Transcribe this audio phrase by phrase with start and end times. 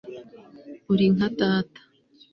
[0.91, 1.81] uri nka data